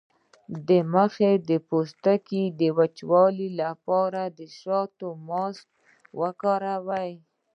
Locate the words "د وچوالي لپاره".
2.59-4.21